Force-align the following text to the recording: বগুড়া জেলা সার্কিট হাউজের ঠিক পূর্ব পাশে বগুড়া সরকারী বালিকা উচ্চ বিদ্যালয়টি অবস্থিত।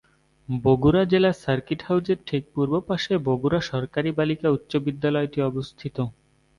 বগুড়া 0.49 1.03
জেলা 1.11 1.31
সার্কিট 1.43 1.79
হাউজের 1.87 2.19
ঠিক 2.27 2.43
পূর্ব 2.53 2.73
পাশে 2.87 3.13
বগুড়া 3.27 3.59
সরকারী 3.71 4.09
বালিকা 4.17 4.47
উচ্চ 4.49 4.71
বিদ্যালয়টি 4.85 5.39
অবস্থিত। 5.49 5.97